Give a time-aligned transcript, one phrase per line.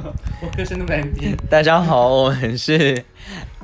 [0.42, 1.36] 我歌声那么难听。
[1.48, 3.02] 大家好，我们是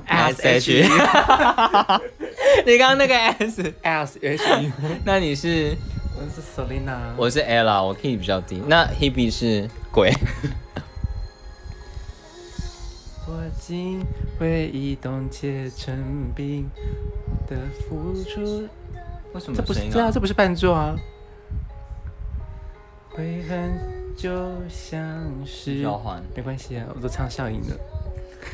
[0.07, 0.83] S H。
[2.67, 4.71] 你刚刚那个 S，S H U，
[5.05, 5.77] 那你是？
[6.19, 6.97] 我是 Selina。
[7.17, 8.63] 我是 Ella，我 key 比较低。
[8.67, 10.11] 那 Hebe 是鬼。
[13.29, 14.03] 我竟
[14.39, 16.71] 回忆冻结成冰
[17.47, 17.57] 的
[17.89, 18.67] 付出。
[19.35, 20.97] 为什么这不是声音对啊，这不是伴奏啊。
[23.11, 23.79] 悔恨
[24.17, 25.01] 就像
[25.45, 27.77] 是交换没关系啊，我都唱笑音了。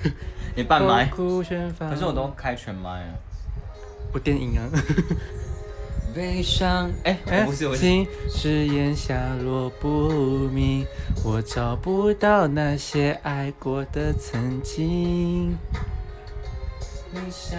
[0.57, 3.15] 你半麦，苦全放可是我都开全麦啊。
[4.13, 4.69] 我电音啊。
[6.15, 7.81] 悲伤， 哎，我不是我是。
[7.81, 9.89] 心誓言下落不
[10.53, 10.85] 明，
[11.25, 15.57] 我找不到那些爱过的曾经。
[17.13, 17.59] 你想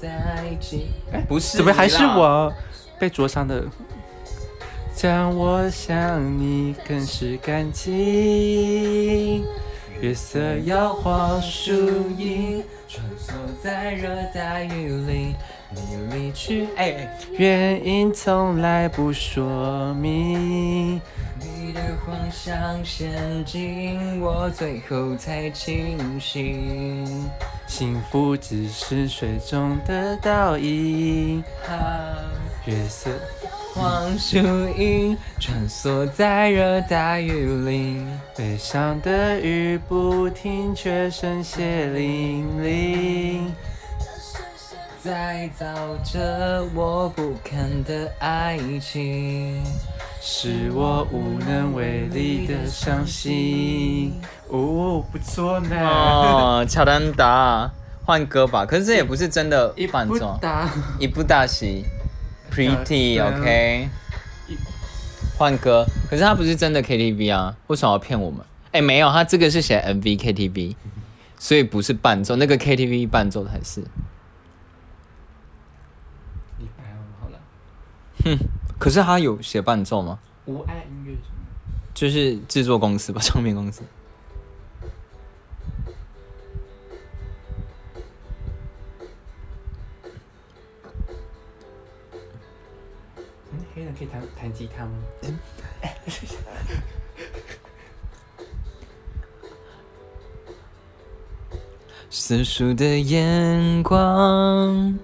[0.00, 0.92] 在一起？
[1.12, 2.02] 哎，不是，怎么还是？
[2.04, 2.52] 我
[2.98, 3.64] 被灼伤的？
[5.02, 9.42] 将我想你更是感激。
[10.00, 11.72] 月色摇晃树
[12.16, 15.34] 影，穿梭在热带雨林，
[15.70, 15.80] 你
[16.12, 21.00] 离去，哎，原因从来不说明。
[21.40, 27.28] 你的幻想陷阱我，最后才清醒。
[27.66, 31.42] 幸福只是水中的倒影。
[31.68, 32.14] 啊，
[32.66, 33.10] 月色
[33.74, 34.36] 黄树
[34.76, 38.06] 影穿梭在热带雨林，
[38.36, 43.50] 悲伤的雨不停，却声血淋淋。
[45.02, 45.66] 在造
[46.04, 49.64] 着我不堪的爱情。
[50.20, 54.20] 是我无能为力的伤心。
[54.48, 55.76] 哦，不错呢。
[55.80, 57.70] 哦，乔丹达，
[58.04, 58.66] 换歌吧。
[58.66, 60.38] 可是这也不是真的 一不伴奏，
[61.00, 61.84] 一部大戏
[63.20, 63.88] OK。
[65.38, 68.44] 换歌，可是他不是真的 KTV 啊，为什么要骗我们？
[68.70, 70.76] 哎，没有，他这个是写 MV KTV，
[71.38, 73.80] 所以不是伴奏，那个 KTV 伴奏才是。
[76.58, 77.38] 李白哦，好了。
[78.24, 78.38] 哼
[78.78, 80.18] 可是他有写伴奏吗？
[80.46, 81.40] 无爱音乐什么？
[81.94, 83.82] 就是制作公司吧，唱片公司。
[93.52, 94.92] 嗯，黑人可以弹弹吉他吗？
[102.10, 104.98] 世俗的眼光，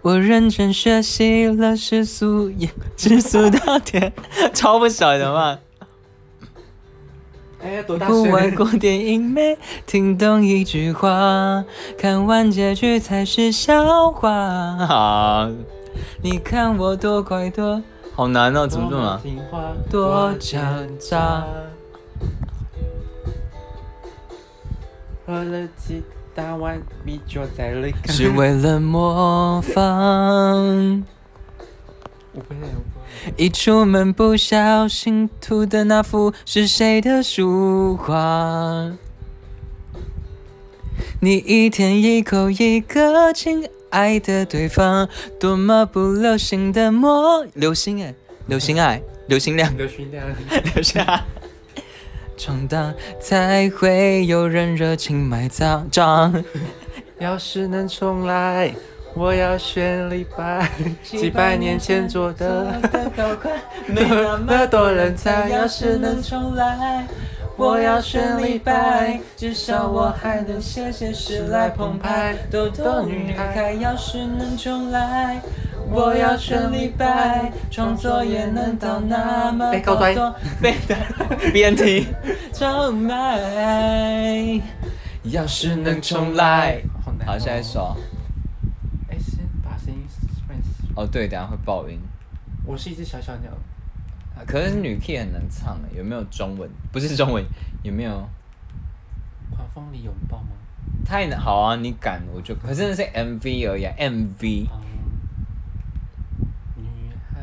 [0.00, 4.10] 我认真学习了世俗眼，世俗到天，
[4.54, 5.58] 超不晓得嘛？
[7.62, 8.54] 哎，多大不玩？
[8.54, 11.64] 过电影没听懂一句话，
[11.98, 14.76] 看完结局才是笑话。
[14.86, 15.50] 好，
[16.22, 17.82] 你看我多快多，
[18.14, 19.20] 好难哦，怎么这么
[19.90, 20.58] 多狡
[20.98, 21.44] 诈。
[25.26, 26.02] 喝了几
[26.34, 28.08] 大碗米酒在泪干。
[28.08, 31.02] 是为了模仿。
[32.32, 33.32] 我不会，我不会。
[33.36, 38.90] 一出门不小心涂的那幅是谁的书画？
[41.24, 45.08] 你一天一口一个亲爱的对方，
[45.40, 48.14] 多么不流行的模，流行哎，
[48.46, 50.22] 流行爱，流行量，刘勋亮，
[50.74, 51.24] 留下。
[52.36, 56.44] 闯荡才会有人热情买账账，
[57.18, 58.74] 要是能重来，
[59.14, 60.68] 我要选李白。
[61.02, 62.78] 几百年前做的，
[63.86, 65.48] 没 那么多人猜。
[65.48, 67.08] 要是能重来，
[67.56, 72.34] 我要选李白，至少我还能写写诗来澎湃。
[72.50, 75.40] 豆豆女孩，要是能重来，
[75.88, 80.96] 我要选李白，创作也能到那么哎高端多被的
[81.52, 82.06] BNT
[82.52, 84.60] 重来。
[85.22, 87.14] 要是能重来，好哦。
[87.24, 87.96] 好，下一首。
[89.08, 90.04] 哎，先把声音
[90.48, 91.02] 换小。
[91.02, 91.98] 哦，对，等下会爆音。
[92.66, 93.50] 我是一只小小鸟。
[94.36, 96.68] 啊可是女 key 很难唱的，有没有中文？
[96.92, 97.44] 不是中文，
[97.82, 98.28] 有没有？
[99.54, 100.48] 狂风里拥抱吗？
[101.04, 104.66] 太难，好啊，你敢我就，可是那是 MV 而已、啊、，MV
[106.76, 107.40] 嗯，女孩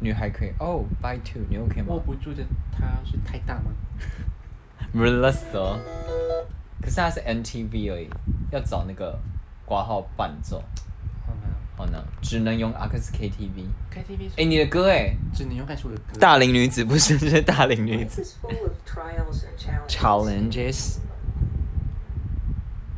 [0.00, 3.72] 女孩可以哦，By Two，你 OK 吗握不住的她是太大吗
[4.92, 5.78] ？r e l a s o
[6.82, 8.10] 可是它是 MTV 而已，
[8.50, 9.18] 要找那个
[9.64, 10.62] 挂号伴奏，
[11.76, 16.18] 哦，那只能用 XKTV，KTV 哎，你的歌哎，只能用我的歌。
[16.20, 18.24] 大龄女子不是，是大龄女子。
[19.88, 20.98] Challenges。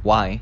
[0.02, 0.40] Why?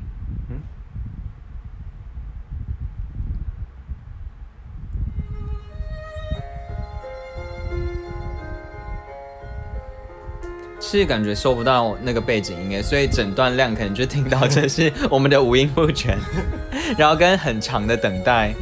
[10.87, 16.15] 是感觉收不到那个背景音乐，所以整段量可能就听到这是我们的五音不全，
[16.95, 18.53] 然后跟很长的等待。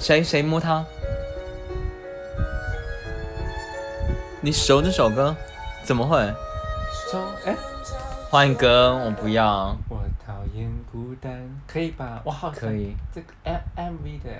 [0.00, 0.84] 谁谁摸他？
[4.40, 5.36] 你熟这首歌？
[5.84, 6.18] 怎么会？
[7.12, 7.54] 说哎，
[8.28, 9.76] 欢迎歌，我不要。
[9.88, 11.30] 我讨厌孤单，
[11.68, 12.20] 可以吧？
[12.24, 12.96] 我好可以。
[13.14, 14.30] 这个 M M V 的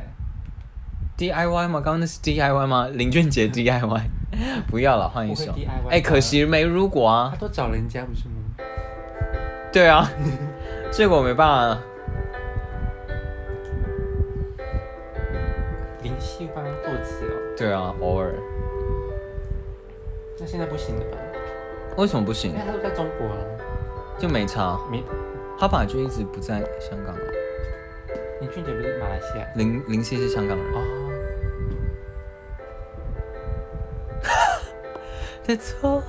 [1.16, 1.74] DIY 吗？
[1.74, 2.88] 刚刚那是 DIY 吗？
[2.92, 4.02] 林俊杰 DIY，
[4.68, 5.52] 不要了，换一首。
[5.90, 7.36] 哎，可惜没如果啊他。
[7.40, 8.34] 都找人家不是吗？
[9.72, 10.10] 对啊，
[10.92, 11.82] 这个我没办法。
[16.02, 18.32] 林夕帮他作词哦，对啊，偶尔。
[20.38, 21.18] 那现在不行了吧？
[21.98, 22.62] 为什么不行因为？
[22.66, 23.36] 他都在中国啊，
[24.18, 24.78] 就没差。
[24.90, 25.02] 没
[25.58, 27.20] 他本来就一直不在香港啊。
[28.40, 30.66] 林俊杰不是马来西亚林林夕是香港人。
[30.72, 30.80] 哦，
[35.46, 36.02] 的错，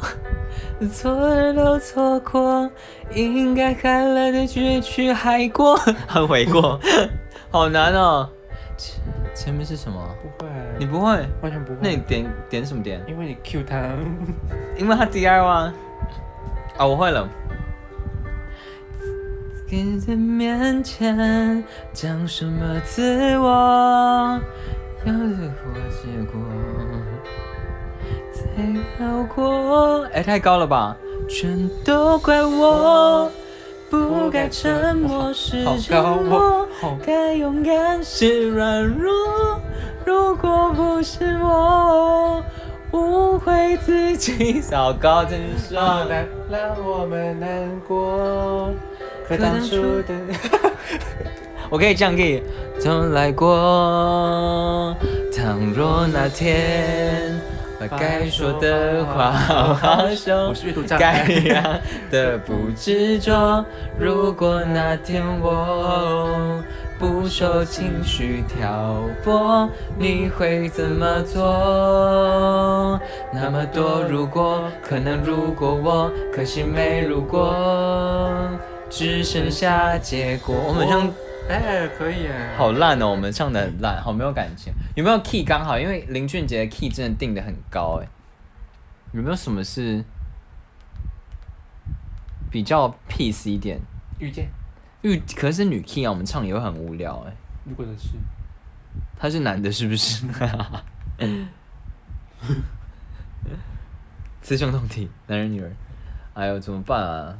[0.92, 2.70] 错了都错过，
[3.14, 5.76] 应该快乐的结局还过，
[6.08, 6.80] 还回过，
[7.50, 8.30] 好难哦。
[8.78, 9.02] 前
[9.34, 10.00] 前面是什么？
[10.38, 10.50] 不会，
[10.80, 11.26] 你不会？
[11.42, 11.78] 完全不会。
[11.82, 13.02] 那你点点什么点？
[13.08, 13.82] 因为你 Q 他，
[14.78, 15.74] 因为他 DIY 啊，
[16.78, 17.28] 啊，我会了。
[20.18, 21.64] 面前
[21.94, 24.38] 讲什么自我，
[25.06, 26.42] 要是我结果
[29.36, 30.06] 过。
[30.14, 30.96] 哎，太高了吧？
[31.30, 33.32] 全都怪我，
[33.90, 39.60] 不该沉默是好沉高默哦，好该勇敢是软弱。
[40.06, 42.44] 如果不是我，
[42.92, 47.50] 误会自己糟糕，真是让让让我们难
[47.88, 48.70] 过。
[49.28, 50.14] 可当初的，
[51.70, 52.44] 我可以这样给你
[52.82, 54.94] 从来过。
[55.34, 57.41] 倘若那天
[57.90, 61.26] 把该说的话好好说，我是阅读障该碍。
[61.46, 61.64] 让
[62.12, 63.66] 的不执着。
[63.98, 66.62] 如果那天我
[67.00, 69.68] 不受情绪挑拨，
[69.98, 73.00] 你会怎么做？
[73.34, 77.52] 那么多如果，可能如果我，可惜没如果，
[78.92, 80.54] 只剩下结果。
[80.68, 81.12] 我们唱
[81.50, 82.56] 哎，可以哎。
[82.56, 84.72] 好烂哦，我们唱的很烂，好没有感情。
[84.96, 85.78] 有没有 key 刚好？
[85.80, 88.08] 因为林俊杰的 key 真的定的很高哎。
[89.14, 90.04] 有没有什么是
[92.50, 93.80] 比较 peace 一点？
[94.20, 94.48] 遇见，
[95.02, 97.34] 遇可是女 key 啊，我们唱也会很无聊哎。
[97.66, 98.10] 如果的是，
[99.18, 100.26] 他是男的，是不是？
[104.42, 105.76] 雌雄同体，男人女人。
[106.34, 107.38] 哎呦，怎么办啊？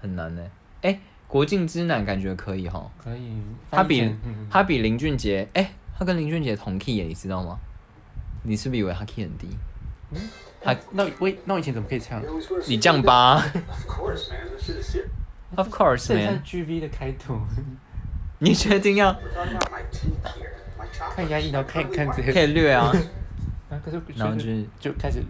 [0.00, 0.42] 很难呢。
[0.82, 2.90] 哎，国境之南感觉可以哈。
[3.02, 3.36] 可以。
[3.70, 4.14] 他比
[4.50, 7.58] 他比林俊杰，哎、他跟林俊杰同 key 耶，你知道吗？
[8.42, 9.48] 你是不是以为他 key 很低？
[10.62, 12.22] 他那我那我以前怎么可以唱？
[12.66, 13.42] 你降八
[15.56, 17.40] Of course, 很像 man，GV 的开头，
[18.38, 19.16] 你确定要.
[21.14, 22.92] 看牙医，然后看看这可个，以略啊？
[23.68, 23.80] 然
[24.28, 25.22] 后就是就开始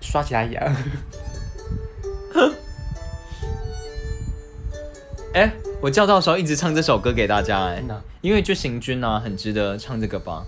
[0.00, 0.72] 刷其他牙。
[5.34, 7.82] 哎、我叫到的时候一直唱这首歌给大家哎
[8.20, 10.44] 因为就行军啊，很值得唱这个吧。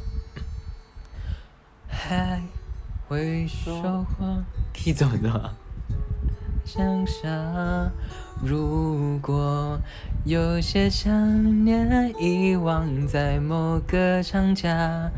[1.89, 2.41] 还
[3.09, 5.55] 会说话，key 怎么的？
[6.65, 7.91] 想象，
[8.43, 9.79] 如果
[10.25, 15.11] 有些想念遗忘在某个长假，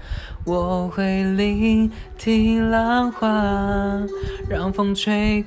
[0.45, 3.29] 我会聆听浪花，
[4.49, 5.45] 让风吹。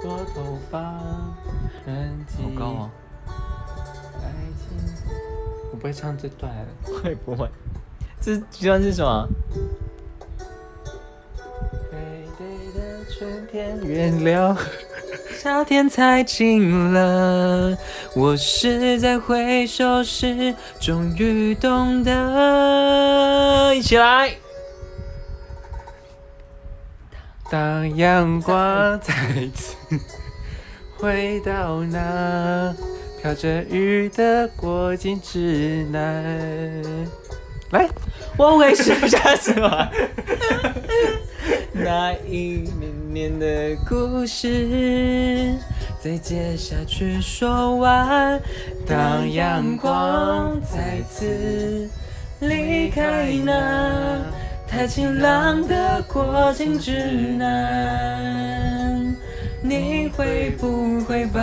[0.00, 2.90] 过头发，好高哦！
[5.78, 6.52] 不会唱这段，
[7.02, 7.48] 会不会？
[8.20, 9.28] 这这段是什么？
[11.90, 11.98] 对
[12.36, 14.56] 对的春天原谅。
[15.40, 17.78] 夏天才近了，
[18.16, 23.72] 我是在回首时终于懂得。
[23.72, 24.34] 一起来，
[27.48, 29.14] 当阳光再
[29.54, 29.76] 次
[30.98, 32.74] 回到那
[33.20, 36.72] 飘着雨的过境之南，
[37.72, 37.88] 来，
[38.36, 39.88] 我会剩下什么？
[41.72, 45.52] 那一年年的故事，
[46.00, 48.40] 再接下去说完。
[48.86, 51.90] 当阳光再次
[52.38, 54.20] 离开那
[54.68, 56.92] 太晴朗的过境之
[57.36, 59.12] 南，
[59.60, 61.40] 你会不会把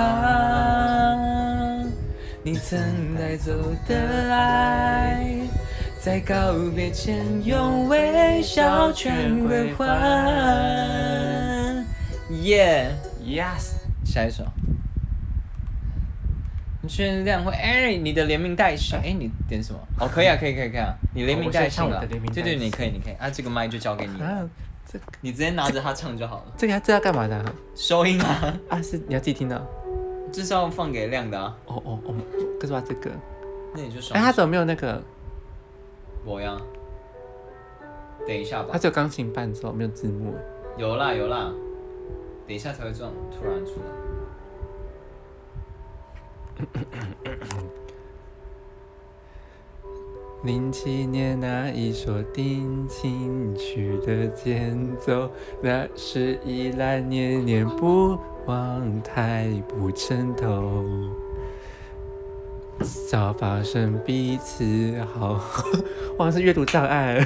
[2.46, 2.80] 你曾
[3.16, 3.52] 带走
[3.88, 5.26] 的爱？
[6.00, 9.84] 在告别前用微笑全归还。
[12.44, 13.72] 耶 Yes，
[14.06, 14.46] 下一首。
[16.88, 19.80] 炫亮会，哎、你的连名带姓，哎、你点什么？
[20.00, 24.48] 哦，可以啊，可以，可以，可以啊，你连名带姓了对对，你可以，你可以，啊，这个麦就交给你，啊，
[24.88, 27.52] 这你直接拿着它唱就好了，这个要这要干嘛的啊？
[27.76, 29.68] 收音啊，啊是你要自己听到。
[30.36, 32.14] 这是要放给亮的啊，哦哦哦，
[32.60, 33.10] 可是我要这个。
[33.74, 35.02] 那你就双哎，他怎么没有那个？
[36.26, 36.58] 我呀，
[38.28, 40.36] 等一下吧他，只有钢琴伴奏，没有字幕。
[40.76, 41.54] 有啦有啦，
[42.46, 43.86] 等一下才会这样突然出来。
[50.44, 60.84] 零七年那一首定情曲的间奏，那是依然念念不望，太不称头。
[63.10, 64.66] 早发生彼此
[65.14, 65.40] 好，
[66.18, 67.26] 我好像是阅读障碍。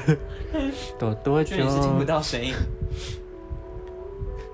[0.98, 1.56] 多多久？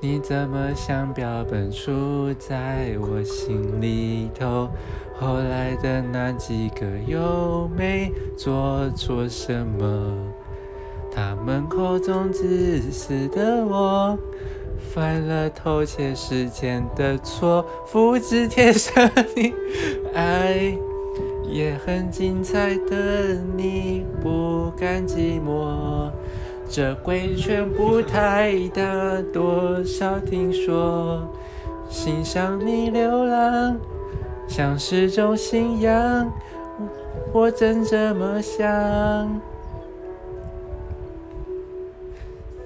[0.01, 4.69] 你怎么像标本杵在我心里头？
[5.17, 10.15] 后来的那几个又没做错什么？
[11.11, 14.17] 他们口中自私的我，
[14.77, 19.53] 犯了偷窃时间的错，复制贴上你
[20.13, 20.77] 爱。
[21.47, 26.09] 也很精彩的你，不甘寂寞。
[26.67, 28.81] 这规劝不太大，
[29.31, 31.21] 多少听说。
[31.87, 33.77] 欣赏你流浪，
[34.47, 36.33] 像是种信仰。
[37.31, 38.65] 我真这么想。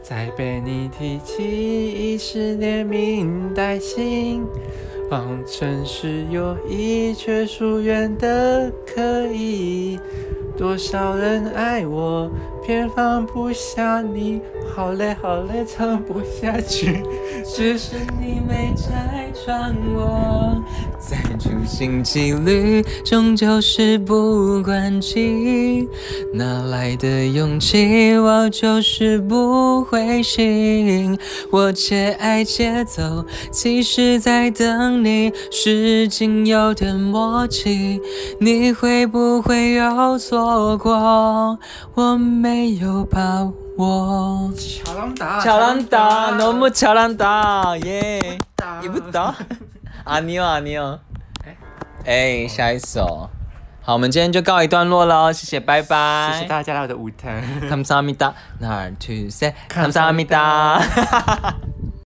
[0.10, 4.44] 再被你提起，已是连名带姓。
[5.08, 10.00] 谎称是友谊，却疏远的可以。
[10.58, 12.28] 多少人爱我，
[12.70, 14.40] 偏放不下你。
[14.76, 17.02] 好累好累，唱不下去。
[17.44, 20.64] 只是你没拆穿我。
[21.00, 25.90] 再处心积虑，终究事不关己。
[26.32, 28.16] 哪来的勇气？
[28.18, 31.18] 我就是不灰心。
[31.50, 38.00] 我且爱且走，其实在等你，是仅有的默契。
[38.40, 41.58] 你会不会又错过？
[41.96, 43.45] 我没 有把
[43.79, 44.51] 握。
[44.57, 48.39] 乔朗达乔朗达，너무乔朗达，耶！
[48.83, 49.33] 也不懂。
[50.05, 50.99] 阿尼哦，阿尼哦。
[52.05, 53.31] 哎，下一首。
[53.81, 56.33] 好，我们今天就告一段落喽，谢谢，拜拜。
[56.35, 57.43] 谢谢大家来我的舞台。
[57.71, 58.33] 감사합니다.
[58.61, 59.55] 하나, 둘, 셋.
[59.69, 60.81] 감사합니다.